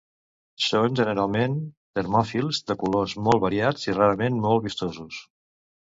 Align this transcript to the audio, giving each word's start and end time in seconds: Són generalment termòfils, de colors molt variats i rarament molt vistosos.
Són 0.67 0.95
generalment 0.99 1.57
termòfils, 1.99 2.63
de 2.71 2.77
colors 2.85 3.15
molt 3.27 3.45
variats 3.47 3.87
i 3.91 3.97
rarament 3.99 4.41
molt 4.47 4.65
vistosos. 4.69 5.25